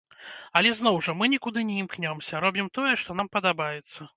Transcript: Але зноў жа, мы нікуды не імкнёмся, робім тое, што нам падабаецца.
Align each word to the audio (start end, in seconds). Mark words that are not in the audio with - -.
Але 0.61 0.71
зноў 0.79 0.95
жа, 1.07 1.15
мы 1.19 1.27
нікуды 1.35 1.65
не 1.69 1.77
імкнёмся, 1.83 2.43
робім 2.47 2.73
тое, 2.79 2.91
што 3.03 3.19
нам 3.21 3.33
падабаецца. 3.39 3.99